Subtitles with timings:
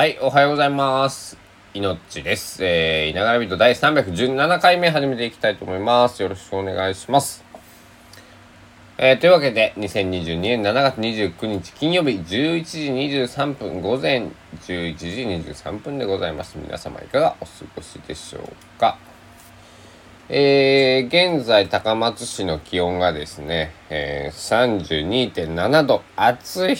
[0.00, 1.36] はい、おはようございます。
[1.74, 2.64] いのっちです。
[2.64, 6.22] えー、いながらビート第317回目始めていきたいと思います。
[6.22, 7.44] よろしくお願いします。
[8.96, 14.28] えー、というわけで、2022年7月29日金曜日11時23分、午前
[14.62, 15.06] 11時
[15.52, 16.56] 23分でございます。
[16.56, 18.96] 皆様いかがお過ごしでしょうか。
[20.30, 24.88] えー、現在高松市の気温がですね、えー、
[25.36, 26.02] 32.7度。
[26.16, 26.76] 暑い。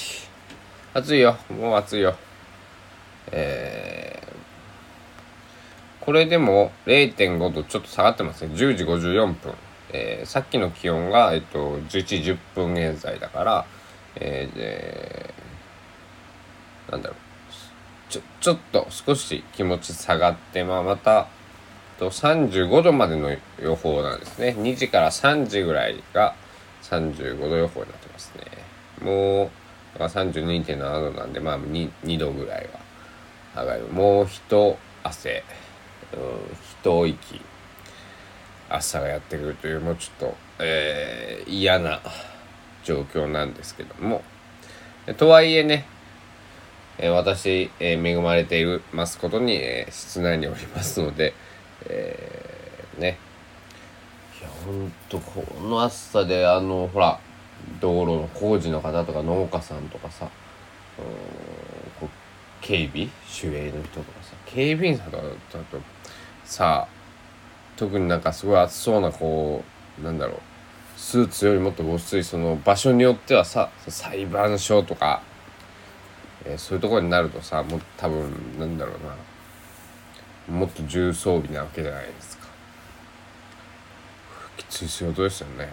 [0.94, 1.36] 暑いよ。
[1.50, 2.16] もう暑いよ。
[3.32, 8.54] えー、これでも0.5度ちょっと下がってますね。
[8.54, 9.54] 10時54分。
[9.92, 13.66] えー、さっきの気温が、えっと、11時10分現在だから、
[14.16, 15.34] えー、で、
[16.90, 17.16] なんだろう。
[18.10, 21.28] ちょ、ちょっと少し気持ち下がって、まあ、また、
[21.98, 24.56] と35度までの予報なんですね。
[24.58, 26.34] 2時から3時ぐらいが
[26.82, 28.44] 35度予報になってますね。
[29.04, 29.50] も
[29.98, 32.80] う、32.7度なんで、まあ2、2度ぐらいは
[33.54, 33.86] 上がる。
[33.88, 35.44] もう一汗、
[36.12, 36.20] うん、
[36.82, 37.40] 一息、
[38.68, 42.00] 朝がやってくるという、もうちょっと、えー、嫌な
[42.84, 44.22] 状況なんですけども。
[45.16, 45.86] とはいえね、
[46.98, 51.32] えー、私、えー、恵まれていますことに、えー、室内におりますので、
[51.86, 53.18] えー、ね
[54.38, 57.18] いやほんとこの暑さであのほら
[57.80, 60.26] 道路の工事の方とか農家さんとかさ
[60.96, 61.59] こう
[62.60, 63.08] 警備？
[63.42, 64.34] 守衛の人とかさ。
[64.46, 65.80] 警備員さんとかだと
[66.44, 66.88] さ
[67.76, 69.62] 特になんかすごい暑そうなこ
[70.00, 70.40] うなんだろう。
[70.96, 75.22] スーツよりもっとごっついその場所によってはさ裁判所とか、
[76.44, 78.94] えー、そういうところになるとさもう多分なんだろう
[80.52, 80.58] な。
[80.58, 82.46] もっと重装備なわけじゃないですか。
[84.56, 85.68] きつい仕事ですよね、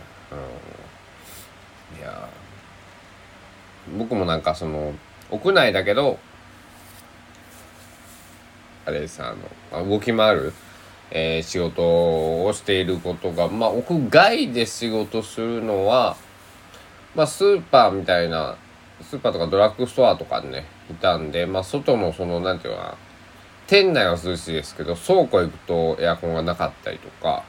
[1.91, 2.30] うん、いや
[3.97, 4.93] 僕もなんかその
[5.31, 6.19] 屋内だけど
[8.88, 9.35] あれさ
[9.73, 10.53] あの動き回る、
[11.11, 16.15] えー、仕事をしていることがまあ屋外で仕事するのは
[17.14, 18.55] まあスーパーみたいな
[19.02, 22.95] スーパーとかドラッグストアとかねいたんでまあ外のそのなんていうかな
[23.67, 27.43] 店内は涼しいですけど倉庫行くとエアコンがなかったりとか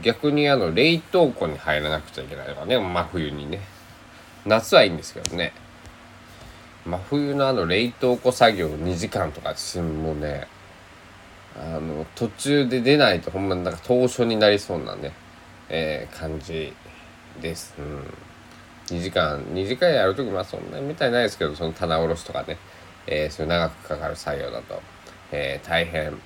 [0.00, 3.60] 逆にあの冷凍庫に入らなくちゃいけないとかね真冬にね。
[4.44, 5.52] 夏はいいんですけどね。
[6.86, 10.46] 真冬のあの冷凍庫作業2時間とかもね
[11.56, 15.12] あの途中で出ないとほんまになんか凍傷になりそうなね、
[15.68, 16.72] えー、感じ
[17.40, 17.74] です。
[17.78, 18.14] うん。
[18.96, 22.56] 2時間2時間やるときまあそんなにみたいないですけどその棚卸しとかね
[23.06, 24.82] えー、そういう長くかかる作業だと、
[25.30, 26.18] えー、大変、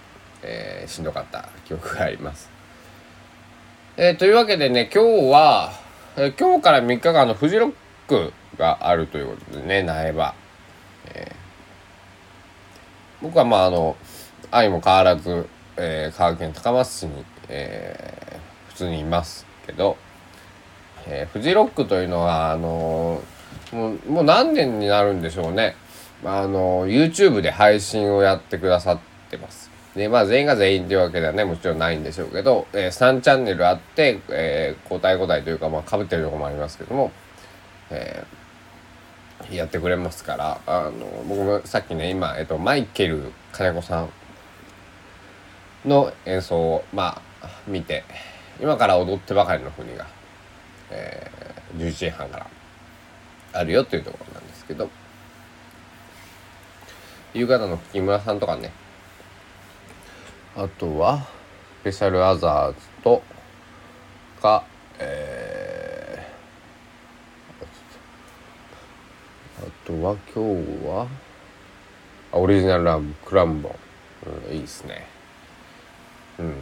[0.42, 2.50] えー、しんどかった記憶があります。
[3.96, 5.72] えー、というわけでね今日は、
[6.16, 7.74] えー、今日から3日間のフジロッ
[8.08, 10.34] クがあるということでね苗場、
[13.22, 13.96] 僕はまああの
[14.50, 19.96] 愛も変わらず、えー、香川県高松市に、えー、普通にいますけど、
[21.06, 25.76] えー、フジロックというのはあのー、もうもう何年になるんでしょうね。
[26.24, 29.00] あの YouTube で配信をやってくださっ
[29.30, 29.70] てます。
[29.94, 37.10] でまあ全員が全員というわけではねもちろんないんでしょうけど、えー、3チャンネルあって、えー、交代交代というかまあかぶってるとこもありますけども、
[37.90, 38.39] えー、
[39.50, 44.08] やってくれますからあの僕もさっきね今、えーと、マイケル金子さん
[45.88, 48.04] の演奏をまあ見て
[48.60, 50.06] 今から踊ってばかりの国が、
[50.90, 52.46] えー、11時半から
[53.52, 54.88] あるよというところなんですけど。
[57.32, 58.72] 夕方の木村さんとかね
[60.56, 61.28] あとは
[61.80, 63.22] スペシャルアザーズと
[64.42, 64.64] か
[64.98, 71.08] えー、あとは今日は
[72.32, 73.72] あオリジナルラブクランボン、
[74.48, 75.04] うん、いいですね。
[76.38, 76.54] うん。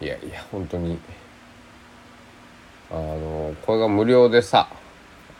[0.00, 0.98] いやいや本当に。
[2.90, 4.68] あのこれが無料でさ、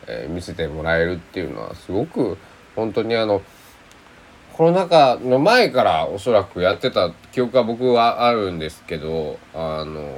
[0.07, 2.37] えー、見せてもらえるっていうのはすごく
[2.77, 3.41] 本当にあの
[4.53, 10.09] コロナ禍の前からおそらくやってた記憶が僕はあるんですけどあの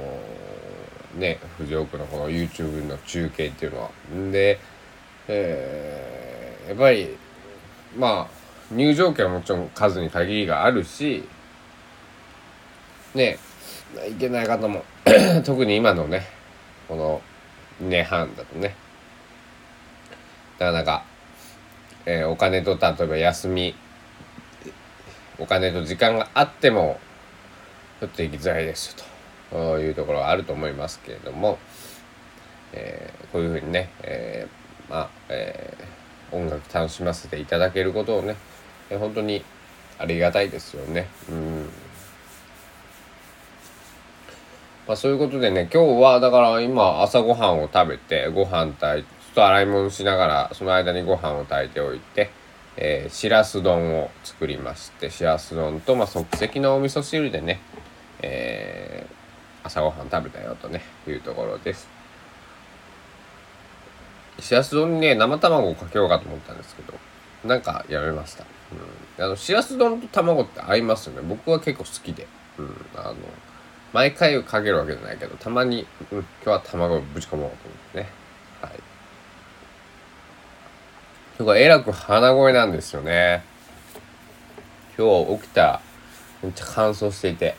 [1.16, 3.90] ね藤岡のこの YouTube の中継っていうのは。
[4.14, 4.60] んで、
[5.28, 7.16] えー、やっぱり
[7.96, 11.24] まあ入場券はもちろん数に限りがあるし
[13.14, 13.38] ね
[14.08, 14.84] いけない方も
[15.44, 16.26] 特に今のね
[16.88, 17.22] この
[17.82, 18.74] 2年半だとね。
[20.58, 21.04] なかなか
[22.06, 23.74] えー、お金と例えば休み
[25.38, 27.00] お金と時間があっても
[28.00, 29.14] ちょっと行きづらいですと。
[29.78, 31.58] いうところはあると思いますけれども、
[32.72, 35.74] えー、こういうふうにね、えー、まあ、え
[36.32, 38.36] 音楽楽しませていただけることをね、
[38.90, 39.44] え本当に
[39.98, 41.08] ありがたいですよね。
[41.28, 41.68] うん
[44.86, 52.30] まあ、そういうことでね今日はだから今朝ごはんを食べてご飯炊いてちょっと洗い物しながらその間にご飯を炊いておいて、
[52.76, 57.60] えー、しらす丼を作りましてしらす丼と、まあ、即席のお味噌汁でね、
[58.20, 61.88] えー、朝ごはん食べたよとねいうところです。
[64.40, 66.94] しらす丼にね生卵をかけようかと思ったんですけど
[67.44, 68.44] なんかやめました。
[69.18, 72.26] うん、あのしらす丼と卵って合いますよね僕は結構好きで。
[72.58, 73.16] うん、あの
[73.94, 78.08] 毎回かけるわけじゃないけど、たまに、うん、今日は卵をぶち込もうと思ってね。
[78.60, 78.72] はい。
[81.38, 83.44] 今日はえらく鼻声なんですよね。
[84.98, 85.80] 今日起きた
[86.42, 87.54] めっちゃ乾燥していて、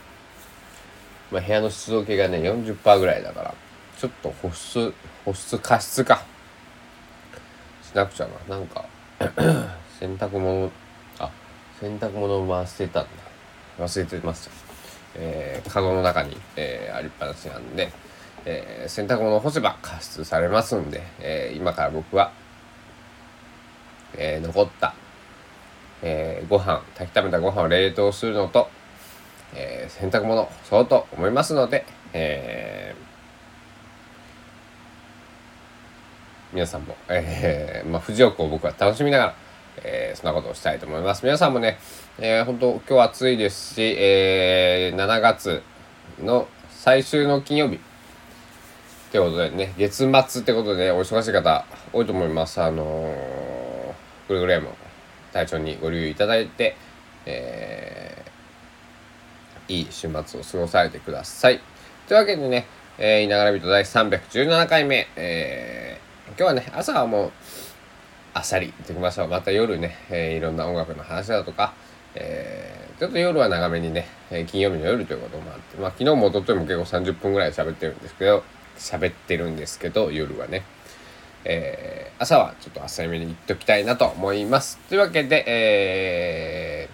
[1.31, 3.53] まあ、部屋の湿度計がね、40%ぐらいだから、
[3.97, 4.93] ちょっと保湿、
[5.23, 6.21] 保湿加湿か。
[7.95, 8.57] しなくちゃな。
[8.57, 8.85] なんか
[9.99, 10.69] 洗濯物、
[11.17, 11.31] あ、
[11.79, 13.09] 洗濯物を回してたんだ。
[13.85, 14.51] 忘れてました。
[15.15, 17.89] えー、カゴの中に、えー、ありっぱなしなんで、
[18.43, 22.33] えー、洗濯物を干せば加湿されますんで、えー、今から僕は、
[24.17, 24.93] えー、残った、
[26.01, 28.67] えー、ご飯炊きためたご飯を冷凍するのと、
[29.53, 33.14] えー、洗濯物干そうと思いますので、えー、
[36.55, 39.35] 皆さんも、えーまあ、富士屋を僕は楽しみながら、
[39.83, 41.25] えー、そんなことをしたいと思います。
[41.25, 41.77] 皆さんもね、
[42.17, 45.61] えー、本当今日暑いですし、えー、7月
[46.23, 47.79] の最終の金曜日っ
[49.11, 52.61] てことでね、月末ってことでお忙しい方多いと思います。
[52.61, 54.77] あのー、くれぐれも
[55.33, 56.77] 体調にご留意いただいて、
[57.25, 61.59] えー、いい週末を過ごされてください。
[62.07, 62.65] というわけでね、
[62.97, 67.31] えー、いながらびと第317回目、えー、今日はね、朝はもう、
[68.33, 69.29] あっさり行ってきましょう。
[69.29, 71.73] また夜ね、えー、いろんな音楽の話だとか、
[72.13, 78.43] えー、ちょっと夜は長めにね、えー、金曜日の夜ということもあって、まあ昨日も一昨日も結構30分ぐらい喋ってるんですけど、
[78.77, 80.63] 喋ってるんですけど、夜はね。
[81.45, 84.77] えー、朝はちょっとあさりめに行っときたいなと思います。
[84.89, 86.89] というわけで、え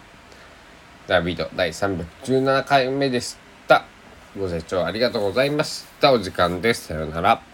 [1.08, 3.86] ー、ダビート第317回目でした。
[4.38, 6.12] ご清聴ありがとうございました。
[6.12, 6.90] お時間です。
[6.90, 7.50] さようなら。